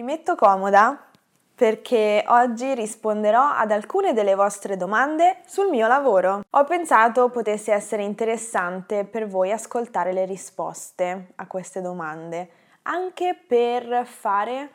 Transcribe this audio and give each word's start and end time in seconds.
Mi 0.00 0.06
metto 0.06 0.34
comoda 0.34 0.98
perché 1.54 2.24
oggi 2.26 2.72
risponderò 2.72 3.50
ad 3.50 3.70
alcune 3.70 4.14
delle 4.14 4.34
vostre 4.34 4.78
domande 4.78 5.40
sul 5.44 5.68
mio 5.68 5.88
lavoro. 5.88 6.40
Ho 6.48 6.64
pensato 6.64 7.28
potesse 7.28 7.70
essere 7.70 8.02
interessante 8.02 9.04
per 9.04 9.28
voi 9.28 9.52
ascoltare 9.52 10.14
le 10.14 10.24
risposte 10.24 11.32
a 11.34 11.46
queste 11.46 11.82
domande, 11.82 12.48
anche 12.84 13.38
per 13.46 14.06
fare 14.06 14.70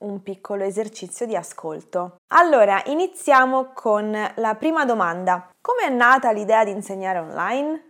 un 0.00 0.22
piccolo 0.22 0.64
esercizio 0.64 1.24
di 1.24 1.34
ascolto. 1.34 2.18
Allora, 2.34 2.82
iniziamo 2.84 3.70
con 3.72 4.14
la 4.34 4.54
prima 4.54 4.84
domanda. 4.84 5.48
Come 5.62 5.84
è 5.84 5.88
nata 5.90 6.30
l'idea 6.30 6.62
di 6.64 6.72
insegnare 6.72 7.20
online? 7.20 7.84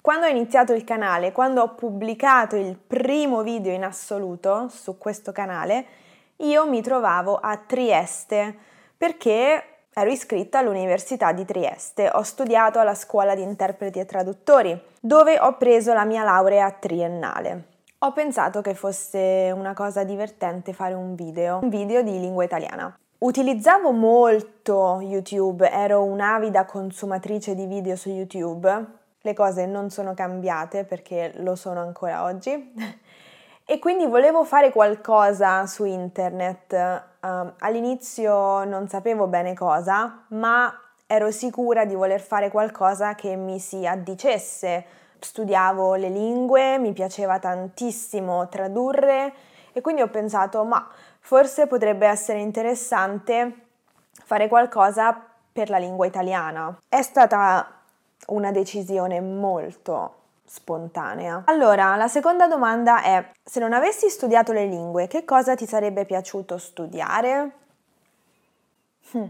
Quando 0.00 0.26
ho 0.26 0.28
iniziato 0.28 0.72
il 0.72 0.82
canale, 0.82 1.30
quando 1.30 1.62
ho 1.62 1.74
pubblicato 1.76 2.56
il 2.56 2.76
primo 2.76 3.42
video 3.42 3.72
in 3.72 3.84
assoluto 3.84 4.66
su 4.68 4.98
questo 4.98 5.30
canale, 5.30 5.86
io 6.38 6.68
mi 6.68 6.82
trovavo 6.82 7.36
a 7.36 7.56
Trieste 7.56 8.54
perché 8.96 9.62
ero 9.92 10.10
iscritta 10.10 10.58
all'Università 10.58 11.32
di 11.32 11.44
Trieste, 11.44 12.10
ho 12.12 12.22
studiato 12.22 12.78
alla 12.78 12.94
scuola 12.94 13.34
di 13.34 13.42
interpreti 13.42 13.98
e 13.98 14.04
traduttori, 14.04 14.78
dove 15.00 15.38
ho 15.40 15.56
preso 15.56 15.94
la 15.94 16.04
mia 16.04 16.22
laurea 16.22 16.70
triennale. 16.70 17.64
Ho 18.00 18.12
pensato 18.12 18.60
che 18.60 18.74
fosse 18.74 19.50
una 19.54 19.72
cosa 19.72 20.04
divertente 20.04 20.74
fare 20.74 20.92
un 20.92 21.14
video, 21.14 21.60
un 21.62 21.70
video 21.70 22.02
di 22.02 22.20
lingua 22.20 22.44
italiana. 22.44 22.94
Utilizzavo 23.18 23.90
molto 23.92 24.98
YouTube, 25.00 25.70
ero 25.70 26.02
un'avida 26.04 26.66
consumatrice 26.66 27.54
di 27.54 27.64
video 27.64 27.96
su 27.96 28.10
YouTube. 28.10 28.84
Le 29.22 29.32
cose 29.32 29.64
non 29.64 29.88
sono 29.88 30.12
cambiate 30.12 30.84
perché 30.84 31.32
lo 31.36 31.56
sono 31.56 31.80
ancora 31.80 32.24
oggi. 32.24 32.52
E 33.68 33.80
quindi 33.80 34.06
volevo 34.06 34.44
fare 34.44 34.70
qualcosa 34.70 35.66
su 35.66 35.84
internet. 35.84 36.72
Uh, 37.20 37.52
all'inizio 37.58 38.62
non 38.62 38.86
sapevo 38.86 39.26
bene 39.26 39.54
cosa, 39.54 40.22
ma 40.28 40.72
ero 41.04 41.32
sicura 41.32 41.84
di 41.84 41.96
voler 41.96 42.20
fare 42.20 42.48
qualcosa 42.48 43.16
che 43.16 43.34
mi 43.34 43.58
si 43.58 43.84
addicesse. 43.84 44.84
Studiavo 45.18 45.96
le 45.96 46.08
lingue, 46.10 46.78
mi 46.78 46.92
piaceva 46.92 47.40
tantissimo 47.40 48.48
tradurre 48.48 49.32
e 49.72 49.80
quindi 49.80 50.00
ho 50.00 50.10
pensato, 50.10 50.62
ma 50.62 50.88
forse 51.18 51.66
potrebbe 51.66 52.06
essere 52.06 52.38
interessante 52.38 53.66
fare 54.12 54.46
qualcosa 54.46 55.20
per 55.52 55.70
la 55.70 55.78
lingua 55.78 56.06
italiana. 56.06 56.78
È 56.88 57.02
stata 57.02 57.80
una 58.28 58.52
decisione 58.52 59.20
molto 59.20 60.25
spontanea. 60.46 61.42
Allora, 61.46 61.96
la 61.96 62.08
seconda 62.08 62.46
domanda 62.46 63.02
è, 63.02 63.32
se 63.42 63.60
non 63.60 63.72
avessi 63.72 64.08
studiato 64.08 64.52
le 64.52 64.66
lingue, 64.66 65.06
che 65.06 65.24
cosa 65.24 65.54
ti 65.54 65.66
sarebbe 65.66 66.04
piaciuto 66.04 66.58
studiare? 66.58 67.52
Hm. 69.12 69.24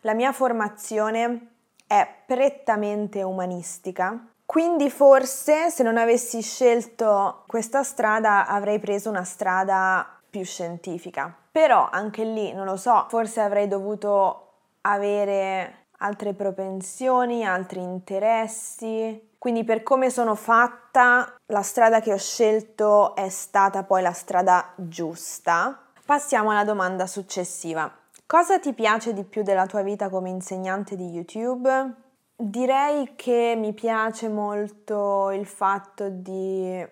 La 0.00 0.14
mia 0.14 0.32
formazione 0.32 1.48
è 1.86 2.06
prettamente 2.26 3.22
umanistica, 3.22 4.26
quindi 4.44 4.90
forse 4.90 5.70
se 5.70 5.82
non 5.82 5.96
avessi 5.96 6.42
scelto 6.42 7.44
questa 7.46 7.82
strada 7.82 8.46
avrei 8.46 8.78
preso 8.78 9.08
una 9.08 9.24
strada 9.24 10.06
più 10.28 10.44
scientifica. 10.44 11.34
Però 11.50 11.88
anche 11.90 12.24
lì, 12.24 12.52
non 12.52 12.66
lo 12.66 12.76
so, 12.76 13.06
forse 13.08 13.40
avrei 13.40 13.68
dovuto 13.68 14.40
avere 14.82 15.86
altre 15.98 16.34
propensioni, 16.34 17.44
altri 17.46 17.80
interessi, 17.80 19.32
quindi 19.44 19.62
per 19.64 19.82
come 19.82 20.08
sono 20.08 20.34
fatta, 20.34 21.34
la 21.48 21.60
strada 21.60 22.00
che 22.00 22.14
ho 22.14 22.16
scelto 22.16 23.14
è 23.14 23.28
stata 23.28 23.82
poi 23.84 24.00
la 24.00 24.14
strada 24.14 24.72
giusta. 24.74 25.82
Passiamo 26.06 26.50
alla 26.50 26.64
domanda 26.64 27.06
successiva. 27.06 27.94
Cosa 28.24 28.58
ti 28.58 28.72
piace 28.72 29.12
di 29.12 29.22
più 29.22 29.42
della 29.42 29.66
tua 29.66 29.82
vita 29.82 30.08
come 30.08 30.30
insegnante 30.30 30.96
di 30.96 31.10
YouTube? 31.10 31.94
Direi 32.34 33.12
che 33.16 33.52
mi 33.54 33.74
piace 33.74 34.30
molto 34.30 35.30
il 35.30 35.44
fatto 35.44 36.08
di 36.08 36.82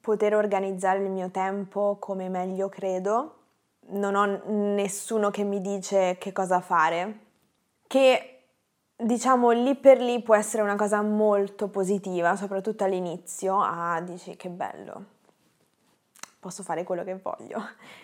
poter 0.00 0.36
organizzare 0.36 1.02
il 1.02 1.10
mio 1.10 1.32
tempo 1.32 1.96
come 1.98 2.28
meglio 2.28 2.68
credo. 2.68 3.38
Non 3.88 4.14
ho 4.14 4.40
nessuno 4.44 5.30
che 5.30 5.42
mi 5.42 5.60
dice 5.60 6.16
che 6.16 6.30
cosa 6.30 6.60
fare, 6.60 7.18
che 7.88 8.35
diciamo 8.96 9.50
lì 9.50 9.74
per 9.76 10.00
lì 10.00 10.22
può 10.22 10.34
essere 10.34 10.62
una 10.62 10.76
cosa 10.76 11.02
molto 11.02 11.68
positiva, 11.68 12.34
soprattutto 12.36 12.84
all'inizio, 12.84 13.60
ah 13.60 14.00
dici 14.00 14.36
che 14.36 14.48
bello, 14.48 15.04
posso 16.40 16.62
fare 16.62 16.84
quello 16.84 17.04
che 17.04 17.18
voglio. 17.20 17.62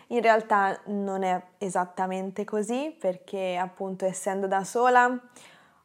In 0.08 0.20
realtà 0.20 0.78
non 0.86 1.22
è 1.22 1.40
esattamente 1.58 2.44
così 2.44 2.94
perché 2.98 3.56
appunto 3.56 4.04
essendo 4.04 4.46
da 4.46 4.64
sola 4.64 5.18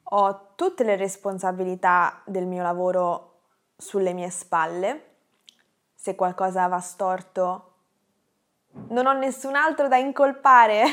ho 0.09 0.47
tutte 0.55 0.83
le 0.83 0.95
responsabilità 0.95 2.21
del 2.25 2.45
mio 2.45 2.63
lavoro 2.63 3.39
sulle 3.77 4.13
mie 4.13 4.29
spalle. 4.29 5.03
Se 5.95 6.15
qualcosa 6.15 6.67
va 6.67 6.79
storto 6.79 7.63
non 8.89 9.05
ho 9.05 9.13
nessun 9.13 9.55
altro 9.55 9.87
da 9.87 9.97
incolpare, 9.97 10.83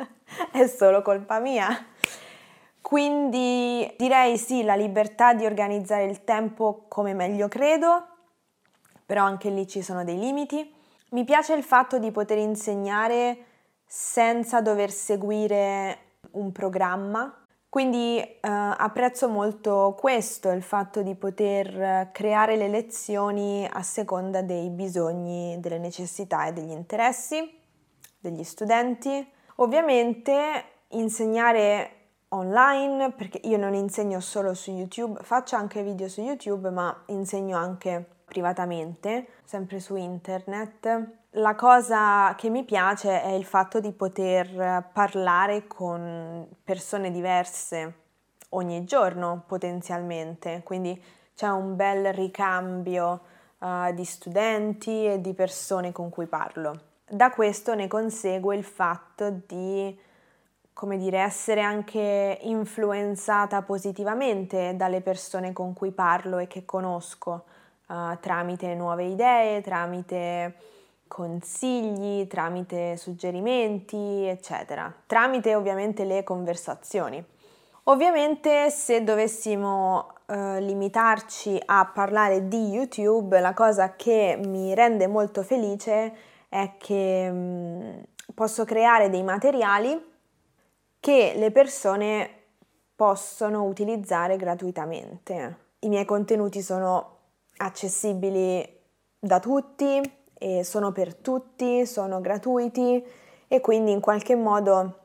è 0.52 0.66
solo 0.66 1.02
colpa 1.02 1.38
mia. 1.40 1.68
Quindi 2.84 3.90
direi 3.96 4.36
sì, 4.36 4.62
la 4.62 4.74
libertà 4.74 5.32
di 5.32 5.46
organizzare 5.46 6.04
il 6.04 6.22
tempo 6.22 6.84
come 6.86 7.14
meglio 7.14 7.48
credo, 7.48 8.06
però 9.06 9.24
anche 9.24 9.48
lì 9.48 9.66
ci 9.66 9.80
sono 9.80 10.04
dei 10.04 10.18
limiti. 10.18 10.70
Mi 11.12 11.24
piace 11.24 11.54
il 11.54 11.62
fatto 11.62 11.98
di 11.98 12.10
poter 12.10 12.36
insegnare 12.36 13.38
senza 13.86 14.60
dover 14.60 14.90
seguire 14.90 15.98
un 16.32 16.52
programma, 16.52 17.34
quindi 17.70 18.18
eh, 18.18 18.38
apprezzo 18.42 19.30
molto 19.30 19.96
questo, 19.98 20.50
il 20.50 20.62
fatto 20.62 21.00
di 21.00 21.14
poter 21.14 22.10
creare 22.12 22.56
le 22.56 22.68
lezioni 22.68 23.66
a 23.66 23.82
seconda 23.82 24.42
dei 24.42 24.68
bisogni, 24.68 25.58
delle 25.58 25.78
necessità 25.78 26.44
e 26.46 26.52
degli 26.52 26.72
interessi 26.72 27.62
degli 28.20 28.44
studenti. 28.44 29.26
Ovviamente 29.56 30.64
insegnare 30.88 32.03
online 32.28 33.12
perché 33.12 33.40
io 33.44 33.56
non 33.56 33.74
insegno 33.74 34.20
solo 34.20 34.54
su 34.54 34.70
YouTube, 34.70 35.20
faccio 35.22 35.56
anche 35.56 35.82
video 35.82 36.08
su 36.08 36.20
YouTube, 36.20 36.70
ma 36.70 37.04
insegno 37.06 37.56
anche 37.56 38.04
privatamente, 38.24 39.28
sempre 39.44 39.80
su 39.80 39.96
internet. 39.96 41.08
La 41.36 41.54
cosa 41.54 42.34
che 42.36 42.48
mi 42.48 42.64
piace 42.64 43.22
è 43.22 43.30
il 43.30 43.44
fatto 43.44 43.80
di 43.80 43.92
poter 43.92 44.88
parlare 44.92 45.66
con 45.66 46.46
persone 46.62 47.10
diverse 47.10 48.02
ogni 48.50 48.84
giorno 48.84 49.42
potenzialmente, 49.46 50.62
quindi 50.64 51.00
c'è 51.34 51.48
un 51.48 51.74
bel 51.76 52.12
ricambio 52.12 53.20
uh, 53.58 53.92
di 53.92 54.04
studenti 54.04 55.06
e 55.06 55.20
di 55.20 55.34
persone 55.34 55.92
con 55.92 56.08
cui 56.08 56.26
parlo. 56.26 56.92
Da 57.06 57.30
questo 57.30 57.74
ne 57.74 57.88
consegue 57.88 58.56
il 58.56 58.64
fatto 58.64 59.42
di 59.46 59.98
come 60.74 60.98
dire, 60.98 61.20
essere 61.20 61.62
anche 61.62 62.38
influenzata 62.42 63.62
positivamente 63.62 64.74
dalle 64.74 65.00
persone 65.00 65.52
con 65.52 65.72
cui 65.72 65.92
parlo 65.92 66.38
e 66.38 66.48
che 66.48 66.64
conosco, 66.64 67.44
uh, 67.86 68.18
tramite 68.20 68.74
nuove 68.74 69.04
idee, 69.04 69.60
tramite 69.60 70.54
consigli, 71.06 72.26
tramite 72.26 72.96
suggerimenti, 72.96 74.24
eccetera, 74.26 74.92
tramite 75.06 75.54
ovviamente 75.54 76.04
le 76.04 76.24
conversazioni. 76.24 77.24
Ovviamente 77.84 78.68
se 78.70 79.04
dovessimo 79.04 80.08
uh, 80.26 80.58
limitarci 80.58 81.60
a 81.66 81.84
parlare 81.86 82.48
di 82.48 82.70
YouTube, 82.70 83.38
la 83.38 83.54
cosa 83.54 83.94
che 83.94 84.40
mi 84.44 84.74
rende 84.74 85.06
molto 85.06 85.44
felice 85.44 86.12
è 86.48 86.72
che 86.78 87.28
um, 87.30 88.02
posso 88.34 88.64
creare 88.64 89.08
dei 89.08 89.22
materiali 89.22 90.12
che 91.04 91.34
le 91.36 91.50
persone 91.50 92.30
possono 92.96 93.64
utilizzare 93.64 94.38
gratuitamente. 94.38 95.58
I 95.80 95.88
miei 95.88 96.06
contenuti 96.06 96.62
sono 96.62 97.18
accessibili 97.58 98.66
da 99.18 99.38
tutti 99.38 100.00
sono 100.62 100.92
per 100.92 101.14
tutti, 101.14 101.86
sono 101.86 102.20
gratuiti 102.20 103.04
e 103.48 103.60
quindi 103.60 103.92
in 103.92 104.00
qualche 104.00 104.34
modo 104.34 104.98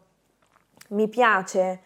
mi 0.90 1.08
piace 1.08 1.80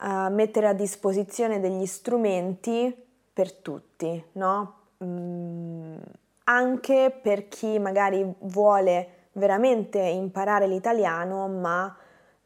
uh, 0.00 0.32
mettere 0.32 0.68
a 0.68 0.72
disposizione 0.72 1.58
degli 1.58 1.86
strumenti 1.86 2.94
per 3.32 3.52
tutti, 3.52 4.22
no? 4.32 4.74
Mm, 5.02 5.96
anche 6.44 7.16
per 7.22 7.48
chi 7.48 7.78
magari 7.78 8.34
vuole 8.40 9.28
veramente 9.32 9.98
imparare 9.98 10.66
l'italiano 10.66 11.48
ma 11.48 11.96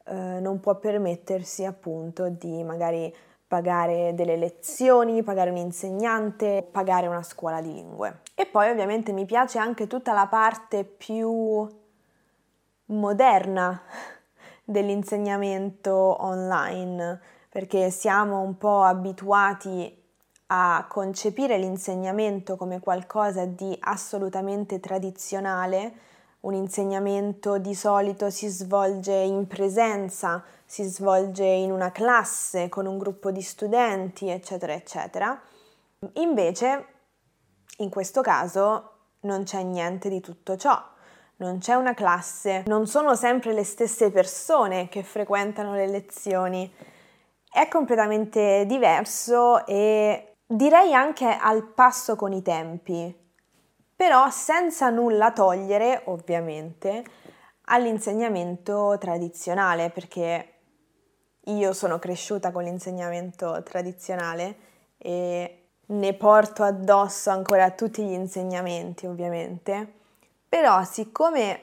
eh, 0.07 0.39
non 0.39 0.59
può 0.59 0.75
permettersi 0.75 1.65
appunto 1.65 2.29
di 2.29 2.63
magari 2.63 3.13
pagare 3.47 4.13
delle 4.15 4.37
lezioni, 4.37 5.23
pagare 5.23 5.49
un 5.49 5.57
insegnante, 5.57 6.67
pagare 6.69 7.07
una 7.07 7.23
scuola 7.23 7.61
di 7.61 7.73
lingue. 7.73 8.21
E 8.35 8.45
poi 8.45 8.69
ovviamente 8.69 9.11
mi 9.11 9.25
piace 9.25 9.59
anche 9.59 9.87
tutta 9.87 10.13
la 10.13 10.27
parte 10.27 10.83
più 10.83 11.67
moderna 12.85 13.81
dell'insegnamento 14.63 15.93
online, 15.93 17.19
perché 17.49 17.89
siamo 17.91 18.41
un 18.41 18.57
po' 18.57 18.83
abituati 18.83 20.03
a 20.47 20.85
concepire 20.87 21.57
l'insegnamento 21.57 22.55
come 22.55 22.79
qualcosa 22.79 23.45
di 23.45 23.75
assolutamente 23.79 24.79
tradizionale, 24.79 25.93
un 26.45 26.53
insegnamento 26.53 27.57
di 27.57 27.73
solito 27.73 28.29
si 28.29 28.47
svolge 28.47 29.13
in 29.13 29.47
presenza, 29.47 30.43
si 30.63 30.83
svolge 30.83 31.43
in 31.43 31.71
una 31.71 31.91
classe 31.91 32.69
con 32.69 32.85
un 32.85 32.97
gruppo 32.97 33.31
di 33.31 33.41
studenti, 33.41 34.29
eccetera, 34.29 34.73
eccetera. 34.73 35.39
Invece, 36.13 36.85
in 37.77 37.89
questo 37.89 38.21
caso, 38.21 38.91
non 39.21 39.43
c'è 39.43 39.63
niente 39.63 40.07
di 40.07 40.21
tutto 40.21 40.55
ciò. 40.55 40.79
Non 41.37 41.57
c'è 41.57 41.73
una 41.73 41.95
classe, 41.95 42.63
non 42.67 42.85
sono 42.85 43.15
sempre 43.15 43.51
le 43.51 43.63
stesse 43.63 44.11
persone 44.11 44.87
che 44.87 45.03
frequentano 45.03 45.73
le 45.73 45.87
lezioni. 45.87 46.71
È 47.49 47.67
completamente 47.67 48.65
diverso 48.67 49.65
e 49.65 50.35
direi 50.45 50.93
anche 50.93 51.35
al 51.35 51.63
passo 51.63 52.15
con 52.15 52.31
i 52.33 52.41
tempi 52.41 53.23
però 53.95 54.29
senza 54.29 54.89
nulla 54.89 55.31
togliere, 55.31 56.01
ovviamente, 56.05 57.03
all'insegnamento 57.65 58.97
tradizionale, 58.99 59.89
perché 59.89 60.49
io 61.45 61.73
sono 61.73 61.99
cresciuta 61.99 62.51
con 62.51 62.63
l'insegnamento 62.63 63.61
tradizionale 63.63 64.57
e 64.97 65.67
ne 65.87 66.13
porto 66.15 66.63
addosso 66.63 67.29
ancora 67.29 67.71
tutti 67.71 68.03
gli 68.03 68.13
insegnamenti, 68.13 69.05
ovviamente. 69.05 69.93
Però 70.49 70.83
siccome 70.83 71.61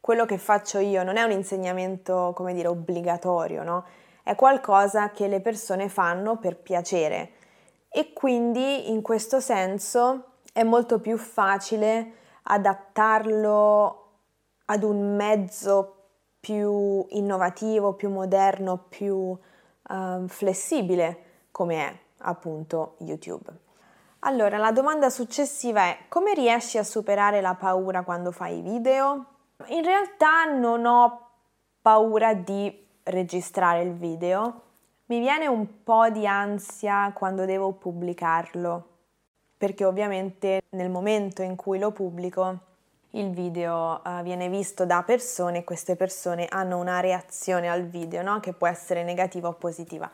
quello 0.00 0.24
che 0.24 0.38
faccio 0.38 0.78
io 0.78 1.02
non 1.02 1.16
è 1.16 1.22
un 1.22 1.32
insegnamento, 1.32 2.32
come 2.34 2.54
dire, 2.54 2.68
obbligatorio, 2.68 3.62
no? 3.62 3.84
È 4.22 4.34
qualcosa 4.34 5.10
che 5.10 5.26
le 5.28 5.40
persone 5.40 5.88
fanno 5.88 6.38
per 6.38 6.56
piacere 6.56 7.32
e 7.88 8.12
quindi 8.12 8.90
in 8.90 9.02
questo 9.02 9.40
senso 9.40 10.27
è 10.58 10.64
molto 10.64 10.98
più 10.98 11.16
facile 11.18 12.14
adattarlo 12.42 14.06
ad 14.64 14.82
un 14.82 15.14
mezzo 15.14 15.94
più 16.40 17.06
innovativo, 17.10 17.92
più 17.92 18.10
moderno, 18.10 18.86
più 18.88 19.14
uh, 19.14 20.26
flessibile 20.26 21.46
come 21.52 21.76
è 21.76 21.98
appunto 22.22 22.96
YouTube. 22.98 23.52
Allora, 24.20 24.56
la 24.56 24.72
domanda 24.72 25.10
successiva 25.10 25.82
è 25.82 25.98
come 26.08 26.34
riesci 26.34 26.76
a 26.76 26.82
superare 26.82 27.40
la 27.40 27.54
paura 27.54 28.02
quando 28.02 28.32
fai 28.32 28.60
video? 28.60 29.26
In 29.66 29.84
realtà 29.84 30.42
non 30.46 30.86
ho 30.86 31.28
paura 31.80 32.34
di 32.34 32.84
registrare 33.04 33.82
il 33.82 33.92
video, 33.92 34.62
mi 35.04 35.20
viene 35.20 35.46
un 35.46 35.84
po' 35.84 36.08
di 36.08 36.26
ansia 36.26 37.12
quando 37.14 37.44
devo 37.44 37.74
pubblicarlo 37.74 38.96
perché 39.58 39.84
ovviamente 39.84 40.62
nel 40.70 40.88
momento 40.88 41.42
in 41.42 41.56
cui 41.56 41.80
lo 41.80 41.90
pubblico 41.90 42.58
il 43.12 43.30
video 43.30 44.00
uh, 44.04 44.22
viene 44.22 44.48
visto 44.48 44.86
da 44.86 45.02
persone 45.04 45.58
e 45.58 45.64
queste 45.64 45.96
persone 45.96 46.46
hanno 46.48 46.78
una 46.78 47.00
reazione 47.00 47.68
al 47.68 47.84
video 47.84 48.22
no? 48.22 48.38
che 48.38 48.52
può 48.52 48.68
essere 48.68 49.02
negativa 49.02 49.48
o 49.48 49.52
positiva. 49.54 50.08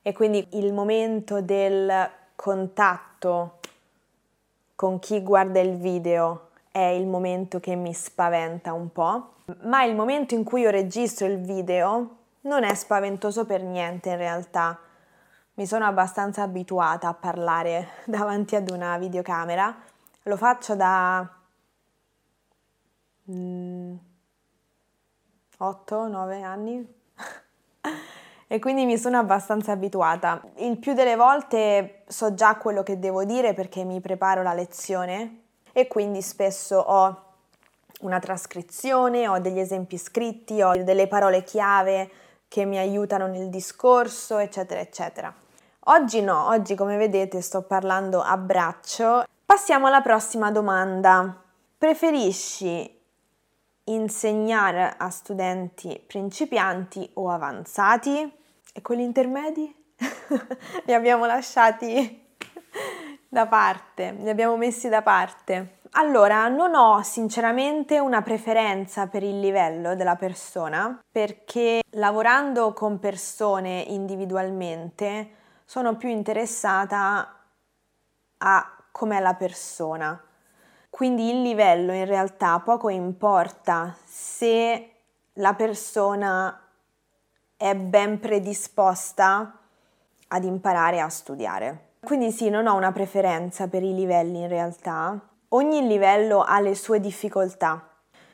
E 0.00 0.12
quindi 0.12 0.46
il 0.52 0.72
momento 0.72 1.42
del 1.42 2.08
contatto 2.34 3.58
con 4.74 4.98
chi 5.00 5.22
guarda 5.22 5.60
il 5.60 5.76
video 5.76 6.48
è 6.70 6.78
il 6.78 7.06
momento 7.06 7.60
che 7.60 7.74
mi 7.74 7.92
spaventa 7.92 8.72
un 8.72 8.90
po', 8.90 9.32
ma 9.62 9.84
il 9.84 9.94
momento 9.94 10.34
in 10.34 10.44
cui 10.44 10.62
io 10.62 10.70
registro 10.70 11.26
il 11.26 11.38
video 11.38 12.16
non 12.42 12.62
è 12.62 12.72
spaventoso 12.74 13.44
per 13.44 13.62
niente 13.62 14.10
in 14.10 14.16
realtà 14.16 14.78
mi 15.58 15.66
sono 15.66 15.86
abbastanza 15.86 16.42
abituata 16.42 17.08
a 17.08 17.14
parlare 17.14 17.88
davanti 18.06 18.54
ad 18.56 18.70
una 18.70 18.96
videocamera, 18.96 19.76
lo 20.22 20.36
faccio 20.36 20.76
da 20.76 21.28
mm, 23.30 23.94
8-9 25.58 26.42
anni 26.44 26.94
e 28.46 28.58
quindi 28.60 28.84
mi 28.84 28.96
sono 28.96 29.18
abbastanza 29.18 29.72
abituata. 29.72 30.40
Il 30.58 30.78
più 30.78 30.94
delle 30.94 31.16
volte 31.16 32.02
so 32.06 32.34
già 32.34 32.54
quello 32.54 32.84
che 32.84 33.00
devo 33.00 33.24
dire 33.24 33.52
perché 33.52 33.82
mi 33.82 34.00
preparo 34.00 34.42
la 34.42 34.54
lezione 34.54 35.40
e 35.72 35.88
quindi 35.88 36.22
spesso 36.22 36.78
ho 36.78 37.24
una 38.02 38.20
trascrizione, 38.20 39.26
ho 39.26 39.40
degli 39.40 39.58
esempi 39.58 39.98
scritti, 39.98 40.62
ho 40.62 40.84
delle 40.84 41.08
parole 41.08 41.42
chiave 41.42 42.08
che 42.46 42.64
mi 42.64 42.78
aiutano 42.78 43.26
nel 43.26 43.48
discorso, 43.48 44.38
eccetera, 44.38 44.78
eccetera. 44.78 45.46
Oggi 45.90 46.20
no, 46.20 46.48
oggi 46.48 46.74
come 46.74 46.98
vedete 46.98 47.40
sto 47.40 47.62
parlando 47.62 48.20
a 48.20 48.36
braccio. 48.36 49.24
Passiamo 49.46 49.86
alla 49.86 50.02
prossima 50.02 50.50
domanda. 50.50 51.34
Preferisci 51.78 53.00
insegnare 53.84 54.94
a 54.98 55.08
studenti 55.08 55.98
principianti 56.06 57.08
o 57.14 57.30
avanzati? 57.30 58.30
E 58.70 58.82
quelli 58.82 59.02
intermedi? 59.02 59.74
li 60.84 60.92
abbiamo 60.92 61.24
lasciati 61.24 62.36
da 63.26 63.46
parte, 63.46 64.14
li 64.18 64.28
abbiamo 64.28 64.58
messi 64.58 64.90
da 64.90 65.00
parte. 65.00 65.78
Allora, 65.92 66.48
non 66.48 66.74
ho 66.74 67.00
sinceramente 67.02 67.98
una 67.98 68.20
preferenza 68.20 69.06
per 69.06 69.22
il 69.22 69.40
livello 69.40 69.96
della 69.96 70.16
persona 70.16 71.02
perché 71.10 71.80
lavorando 71.92 72.74
con 72.74 72.98
persone 72.98 73.84
individualmente 73.88 75.36
sono 75.68 75.96
più 75.98 76.08
interessata 76.08 77.40
a 78.38 78.76
com'è 78.90 79.20
la 79.20 79.34
persona. 79.34 80.18
Quindi 80.88 81.28
il 81.28 81.42
livello 81.42 81.92
in 81.92 82.06
realtà 82.06 82.58
poco 82.60 82.88
importa 82.88 83.94
se 84.02 84.92
la 85.34 85.52
persona 85.52 86.58
è 87.54 87.74
ben 87.74 88.18
predisposta 88.18 89.58
ad 90.28 90.44
imparare 90.44 91.00
a 91.00 91.10
studiare. 91.10 91.96
Quindi 92.00 92.30
sì, 92.32 92.48
non 92.48 92.66
ho 92.66 92.74
una 92.74 92.92
preferenza 92.92 93.68
per 93.68 93.82
i 93.82 93.94
livelli 93.94 94.40
in 94.40 94.48
realtà. 94.48 95.20
Ogni 95.48 95.86
livello 95.86 96.44
ha 96.44 96.60
le 96.60 96.74
sue 96.74 96.98
difficoltà. 96.98 97.86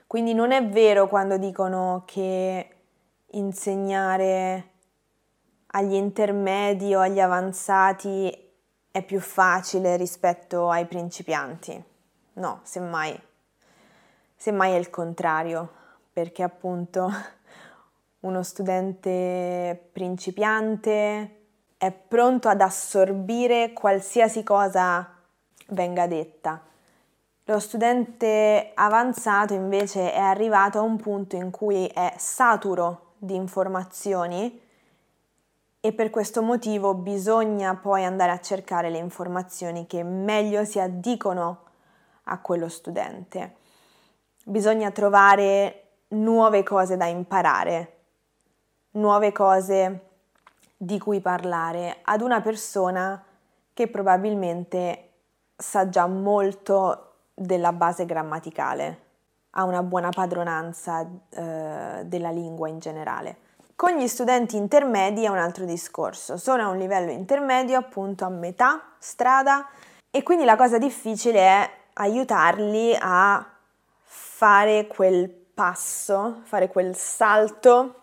Quindi 0.06 0.34
non 0.34 0.52
è 0.52 0.64
vero 0.64 1.08
quando 1.08 1.36
dicono 1.36 2.04
che 2.06 2.68
insegnare 3.32 4.73
agli 5.76 5.94
intermedi 5.94 6.94
o 6.94 7.00
agli 7.00 7.20
avanzati 7.20 8.32
è 8.90 9.02
più 9.02 9.20
facile 9.20 9.96
rispetto 9.96 10.70
ai 10.70 10.86
principianti. 10.86 11.82
No, 12.34 12.60
semmai, 12.62 13.18
semmai 14.36 14.72
è 14.72 14.76
il 14.76 14.90
contrario, 14.90 15.68
perché 16.12 16.44
appunto 16.44 17.10
uno 18.20 18.42
studente 18.42 19.88
principiante 19.92 21.40
è 21.76 21.90
pronto 21.90 22.48
ad 22.48 22.60
assorbire 22.60 23.72
qualsiasi 23.72 24.44
cosa 24.44 25.12
venga 25.68 26.06
detta. 26.06 26.62
Lo 27.46 27.58
studente 27.58 28.70
avanzato 28.74 29.54
invece 29.54 30.12
è 30.12 30.20
arrivato 30.20 30.78
a 30.78 30.82
un 30.82 30.96
punto 30.96 31.34
in 31.34 31.50
cui 31.50 31.86
è 31.88 32.14
saturo 32.16 33.14
di 33.18 33.34
informazioni 33.34 34.62
e 35.84 35.92
per 35.92 36.08
questo 36.08 36.40
motivo 36.40 36.94
bisogna 36.94 37.76
poi 37.76 38.06
andare 38.06 38.32
a 38.32 38.40
cercare 38.40 38.88
le 38.88 38.96
informazioni 38.96 39.86
che 39.86 40.02
meglio 40.02 40.64
si 40.64 40.80
addicono 40.80 41.64
a 42.22 42.38
quello 42.38 42.70
studente. 42.70 43.56
Bisogna 44.44 44.90
trovare 44.92 45.88
nuove 46.08 46.62
cose 46.62 46.96
da 46.96 47.04
imparare, 47.04 47.96
nuove 48.92 49.30
cose 49.32 50.08
di 50.74 50.98
cui 50.98 51.20
parlare 51.20 51.98
ad 52.00 52.22
una 52.22 52.40
persona 52.40 53.22
che 53.74 53.86
probabilmente 53.86 55.10
sa 55.54 55.90
già 55.90 56.06
molto 56.06 57.16
della 57.34 57.74
base 57.74 58.06
grammaticale, 58.06 59.00
ha 59.50 59.64
una 59.64 59.82
buona 59.82 60.08
padronanza 60.08 61.06
eh, 61.28 62.04
della 62.06 62.30
lingua 62.30 62.70
in 62.70 62.78
generale. 62.78 63.43
Con 63.76 63.96
gli 63.96 64.06
studenti 64.06 64.56
intermedi 64.56 65.24
è 65.24 65.28
un 65.28 65.38
altro 65.38 65.64
discorso, 65.64 66.36
sono 66.36 66.62
a 66.62 66.68
un 66.68 66.78
livello 66.78 67.10
intermedio 67.10 67.76
appunto 67.76 68.24
a 68.24 68.28
metà 68.28 68.94
strada 68.98 69.66
e 70.12 70.22
quindi 70.22 70.44
la 70.44 70.54
cosa 70.54 70.78
difficile 70.78 71.40
è 71.40 71.70
aiutarli 71.94 72.96
a 72.96 73.44
fare 74.00 74.86
quel 74.86 75.28
passo, 75.28 76.42
fare 76.44 76.68
quel 76.68 76.94
salto 76.94 78.02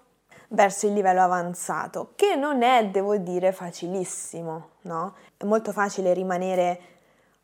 verso 0.49 0.87
il 0.87 0.93
livello 0.93 1.21
avanzato, 1.21 2.11
che 2.15 2.35
non 2.35 2.63
è, 2.63 2.87
devo 2.87 3.15
dire, 3.15 3.53
facilissimo, 3.53 4.71
no? 4.81 5.15
È 5.37 5.45
molto 5.45 5.71
facile 5.71 6.13
rimanere 6.13 6.79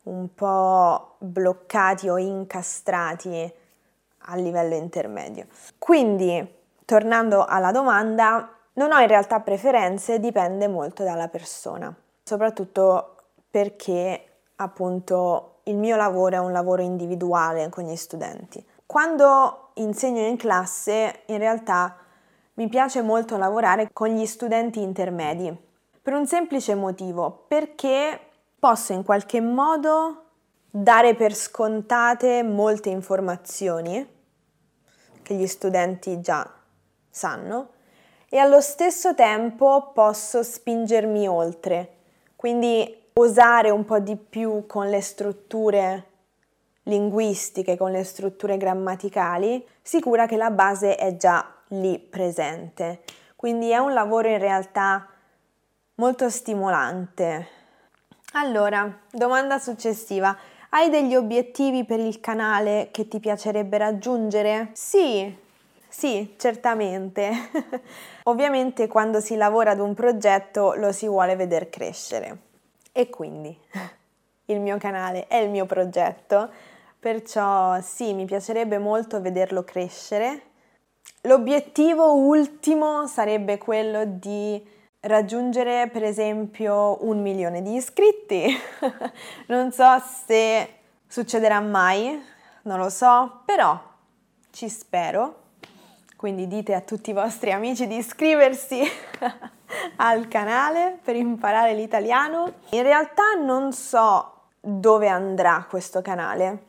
un 0.02 0.34
po' 0.34 1.14
bloccati 1.16 2.10
o 2.10 2.18
incastrati 2.18 3.50
al 4.18 4.40
livello 4.40 4.74
intermedio. 4.74 5.46
Quindi, 5.78 6.56
tornando 6.88 7.44
alla 7.44 7.70
domanda, 7.70 8.50
non 8.72 8.92
ho 8.92 8.98
in 9.00 9.08
realtà 9.08 9.40
preferenze, 9.40 10.18
dipende 10.18 10.68
molto 10.68 11.04
dalla 11.04 11.28
persona, 11.28 11.94
soprattutto 12.22 13.16
perché 13.50 14.38
appunto 14.56 15.58
il 15.64 15.76
mio 15.76 15.96
lavoro 15.96 16.36
è 16.36 16.38
un 16.38 16.50
lavoro 16.50 16.80
individuale 16.80 17.68
con 17.68 17.84
gli 17.84 17.94
studenti. 17.94 18.66
Quando 18.86 19.72
insegno 19.74 20.22
in 20.22 20.38
classe, 20.38 21.24
in 21.26 21.36
realtà 21.36 21.94
mi 22.54 22.70
piace 22.70 23.02
molto 23.02 23.36
lavorare 23.36 23.90
con 23.92 24.08
gli 24.08 24.24
studenti 24.24 24.80
intermedi, 24.80 25.54
per 26.00 26.14
un 26.14 26.26
semplice 26.26 26.74
motivo, 26.74 27.44
perché 27.48 28.18
posso 28.58 28.94
in 28.94 29.04
qualche 29.04 29.42
modo 29.42 30.22
dare 30.70 31.14
per 31.14 31.34
scontate 31.34 32.42
molte 32.42 32.88
informazioni 32.88 34.16
che 35.20 35.34
gli 35.34 35.46
studenti 35.46 36.22
già 36.22 36.50
sanno 37.18 37.70
e 38.28 38.38
allo 38.38 38.60
stesso 38.60 39.14
tempo 39.14 39.90
posso 39.92 40.42
spingermi 40.42 41.26
oltre, 41.26 41.94
quindi 42.36 42.96
osare 43.14 43.70
un 43.70 43.84
po' 43.84 43.98
di 43.98 44.16
più 44.16 44.66
con 44.66 44.88
le 44.88 45.00
strutture 45.00 46.04
linguistiche, 46.84 47.76
con 47.76 47.90
le 47.90 48.04
strutture 48.04 48.56
grammaticali, 48.56 49.66
sicura 49.82 50.26
che 50.26 50.36
la 50.36 50.50
base 50.50 50.94
è 50.94 51.16
già 51.16 51.44
lì 51.68 51.98
presente. 51.98 53.02
Quindi 53.34 53.70
è 53.70 53.78
un 53.78 53.92
lavoro 53.92 54.28
in 54.28 54.38
realtà 54.38 55.06
molto 55.96 56.30
stimolante. 56.30 57.48
Allora, 58.32 59.00
domanda 59.10 59.58
successiva. 59.58 60.36
Hai 60.70 60.90
degli 60.90 61.14
obiettivi 61.14 61.84
per 61.84 61.98
il 61.98 62.20
canale 62.20 62.88
che 62.90 63.08
ti 63.08 63.20
piacerebbe 63.20 63.78
raggiungere? 63.78 64.70
Sì, 64.72 65.46
sì, 65.98 66.36
certamente. 66.36 67.32
Ovviamente 68.24 68.86
quando 68.86 69.18
si 69.18 69.34
lavora 69.34 69.72
ad 69.72 69.80
un 69.80 69.94
progetto 69.94 70.74
lo 70.74 70.92
si 70.92 71.08
vuole 71.08 71.34
vedere 71.34 71.70
crescere. 71.70 72.38
E 72.92 73.10
quindi 73.10 73.58
il 74.46 74.60
mio 74.60 74.78
canale 74.78 75.26
è 75.26 75.38
il 75.38 75.50
mio 75.50 75.66
progetto, 75.66 76.50
perciò 77.00 77.80
sì, 77.80 78.14
mi 78.14 78.26
piacerebbe 78.26 78.78
molto 78.78 79.20
vederlo 79.20 79.64
crescere. 79.64 80.42
L'obiettivo 81.22 82.14
ultimo 82.14 83.08
sarebbe 83.08 83.58
quello 83.58 84.04
di 84.04 84.64
raggiungere 85.00 85.88
per 85.88 86.04
esempio 86.04 87.04
un 87.08 87.20
milione 87.20 87.60
di 87.60 87.74
iscritti. 87.74 88.46
non 89.48 89.72
so 89.72 90.00
se 90.26 90.74
succederà 91.08 91.58
mai, 91.58 92.22
non 92.62 92.78
lo 92.78 92.88
so, 92.88 93.42
però 93.44 93.76
ci 94.52 94.68
spero. 94.68 95.46
Quindi 96.18 96.48
dite 96.48 96.74
a 96.74 96.80
tutti 96.80 97.10
i 97.10 97.12
vostri 97.12 97.52
amici 97.52 97.86
di 97.86 97.94
iscriversi 97.94 98.82
al 99.98 100.26
canale 100.26 100.98
per 101.00 101.14
imparare 101.14 101.74
l'italiano. 101.74 102.54
In 102.70 102.82
realtà 102.82 103.34
non 103.40 103.72
so 103.72 104.32
dove 104.58 105.06
andrà 105.06 105.64
questo 105.70 106.02
canale. 106.02 106.64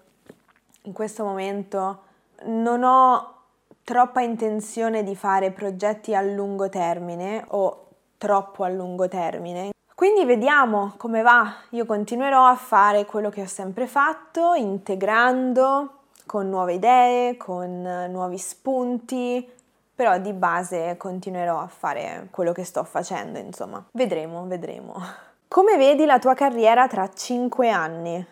In 0.84 0.94
questo 0.94 1.24
momento 1.24 2.04
non 2.44 2.84
ho 2.84 3.38
troppa 3.84 4.22
intenzione 4.22 5.02
di 5.02 5.16
fare 5.16 5.50
progetti 5.50 6.14
a 6.14 6.22
lungo 6.22 6.70
termine 6.70 7.44
o 7.48 7.88
troppo 8.20 8.64
a 8.64 8.70
lungo 8.70 9.08
termine. 9.08 9.72
Quindi 9.96 10.26
vediamo 10.26 10.94
come 10.98 11.24
va. 11.24 11.56
Io 11.72 11.88
continuerò 11.88 12.46
a 12.46 12.56
fare 12.56 13.06
quello 13.06 13.32
che 13.32 13.42
ho 13.42 13.48
sempre 13.48 13.88
fatto, 13.88 14.54
integrando 14.54 15.99
con 16.30 16.48
nuove 16.48 16.74
idee, 16.74 17.38
con 17.38 17.82
nuovi 18.12 18.38
spunti, 18.38 19.52
però 19.96 20.20
di 20.20 20.32
base 20.32 20.96
continuerò 20.96 21.60
a 21.60 21.66
fare 21.66 22.28
quello 22.30 22.52
che 22.52 22.64
sto 22.64 22.84
facendo, 22.84 23.40
insomma. 23.40 23.84
Vedremo, 23.94 24.46
vedremo. 24.46 24.94
Come 25.50 25.76
vedi 25.78 26.06
la 26.06 26.20
tua 26.20 26.36
carriera 26.36 26.88
tra 26.88 27.10
5 27.12 27.70
anni? 27.72 28.24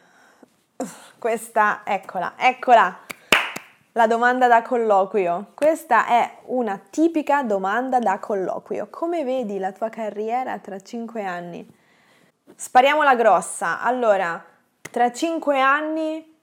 Questa, 1.17 1.81
eccola, 1.83 2.33
eccola! 2.37 2.99
La 3.93 4.05
domanda 4.05 4.47
da 4.47 4.61
colloquio. 4.61 5.53
Questa 5.55 6.05
è 6.05 6.37
una 6.45 6.79
tipica 6.91 7.41
domanda 7.41 7.97
da 7.97 8.19
colloquio. 8.19 8.89
Come 8.91 9.23
vedi 9.23 9.57
la 9.57 9.71
tua 9.71 9.89
carriera 9.89 10.59
tra 10.59 10.79
5 10.79 11.23
anni? 11.25 11.67
Spariamola 12.55 13.15
grossa. 13.15 13.81
Allora, 13.81 14.39
tra 14.91 15.11
5 15.11 15.59
anni 15.59 16.35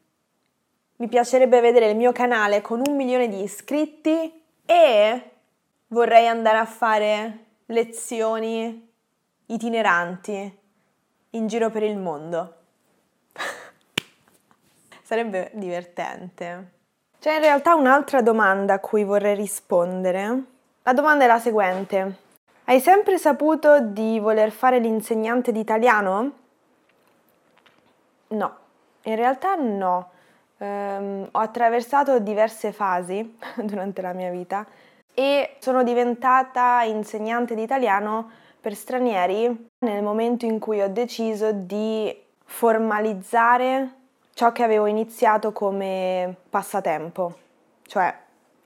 mi 1.05 1.11
piacerebbe 1.11 1.61
vedere 1.61 1.91
il 1.91 1.97
mio 1.97 2.13
canale 2.13 2.63
con 2.63 2.81
un 2.83 2.97
milione 2.97 3.29
di 3.29 3.43
iscritti 3.43 4.43
e 4.65 5.31
vorrei 5.89 6.27
andare 6.27 6.57
a 6.57 6.65
fare 6.65 7.39
lezioni 7.67 8.91
itineranti 9.45 10.59
in 11.29 11.47
giro 11.47 11.69
per 11.69 11.83
il 11.83 11.99
mondo. 11.99 12.55
Sarebbe 15.03 15.51
divertente. 15.53 16.73
C'è 17.21 17.35
in 17.35 17.41
realtà 17.41 17.75
un'altra 17.75 18.23
domanda 18.23 18.73
a 18.73 18.81
cui 18.81 19.05
vorrei 19.05 19.35
rispondere. 19.35 20.43
La 20.85 20.95
domanda 20.95 21.25
è 21.25 21.27
la 21.27 21.39
seguente. 21.39 22.19
Hai 22.65 22.81
sempre 22.81 23.19
saputo 23.19 23.79
di 23.81 24.19
voler 24.19 24.51
fare 24.51 24.79
l'insegnante 24.79 25.53
di 25.53 25.61
italiano? 25.61 26.33
No, 28.29 28.57
in 29.03 29.17
realtà 29.17 29.55
no. 29.57 30.13
Um, 30.65 31.29
ho 31.31 31.39
attraversato 31.41 32.19
diverse 32.21 32.73
fasi 32.73 33.37
durante 33.63 34.01
la 34.01 34.15
mia 34.15 34.31
vita 34.31 34.67
e 35.13 35.57
sono 35.59 35.83
diventata 35.83 36.83
insegnante 36.85 37.55
di 37.55 37.63
italiano 37.63 38.31
per 38.61 38.75
stranieri 38.75 39.69
nel 39.81 40.03
momento 40.03 40.47
in 40.47 40.59
cui 40.59 40.81
ho 40.81 40.89
deciso 40.89 41.53
di 41.53 42.17
formalizzare 42.45 43.93
ciò 44.33 44.53
che 44.53 44.63
avevo 44.63 44.87
iniziato 44.87 45.53
come 45.53 46.35
passatempo, 46.49 47.37
cioè 47.87 48.13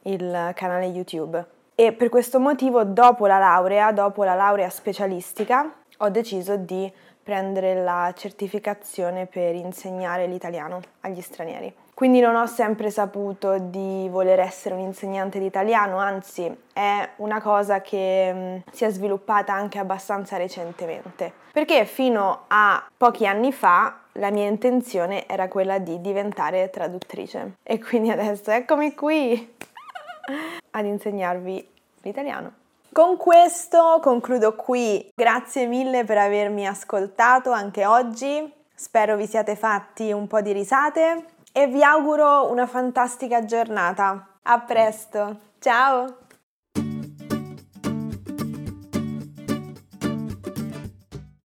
il 0.02 0.52
canale 0.54 0.86
YouTube. 0.86 1.44
E 1.74 1.92
per 1.92 2.08
questo 2.10 2.38
motivo, 2.38 2.84
dopo 2.84 3.26
la 3.26 3.38
laurea, 3.38 3.90
dopo 3.90 4.22
la 4.22 4.34
laurea 4.34 4.70
specialistica, 4.70 5.74
ho 5.98 6.08
deciso 6.10 6.56
di 6.56 6.90
prendere 7.22 7.74
la 7.74 8.12
certificazione 8.16 9.26
per 9.26 9.54
insegnare 9.54 10.26
l'italiano 10.26 10.80
agli 11.00 11.20
stranieri. 11.20 11.74
Quindi 11.98 12.20
non 12.20 12.36
ho 12.36 12.46
sempre 12.46 12.90
saputo 12.90 13.58
di 13.58 14.06
voler 14.08 14.38
essere 14.38 14.76
un 14.76 14.82
insegnante 14.82 15.40
di 15.40 15.46
italiano, 15.46 15.98
anzi 15.98 16.48
è 16.72 17.08
una 17.16 17.42
cosa 17.42 17.80
che 17.80 18.30
mm, 18.32 18.56
si 18.70 18.84
è 18.84 18.90
sviluppata 18.90 19.52
anche 19.52 19.80
abbastanza 19.80 20.36
recentemente. 20.36 21.32
Perché 21.50 21.84
fino 21.86 22.44
a 22.46 22.88
pochi 22.96 23.26
anni 23.26 23.50
fa 23.50 24.02
la 24.12 24.30
mia 24.30 24.46
intenzione 24.46 25.26
era 25.26 25.48
quella 25.48 25.78
di 25.78 26.00
diventare 26.00 26.70
traduttrice 26.70 27.54
e 27.64 27.80
quindi 27.80 28.10
adesso 28.10 28.52
eccomi 28.52 28.94
qui 28.94 29.56
ad 30.70 30.84
insegnarvi 30.84 31.68
l'italiano. 32.02 32.52
Con 32.92 33.16
questo 33.16 33.98
concludo 34.00 34.54
qui. 34.54 35.10
Grazie 35.16 35.66
mille 35.66 36.04
per 36.04 36.18
avermi 36.18 36.64
ascoltato 36.64 37.50
anche 37.50 37.84
oggi. 37.86 38.52
Spero 38.72 39.16
vi 39.16 39.26
siate 39.26 39.56
fatti 39.56 40.12
un 40.12 40.28
po' 40.28 40.40
di 40.40 40.52
risate 40.52 41.36
e 41.52 41.66
vi 41.66 41.82
auguro 41.82 42.50
una 42.50 42.66
fantastica 42.66 43.44
giornata. 43.44 44.28
A 44.42 44.60
presto. 44.60 45.40
Ciao! 45.58 46.27